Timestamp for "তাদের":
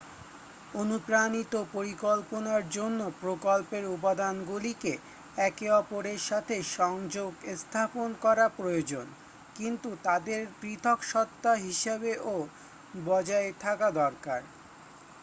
10.03-10.41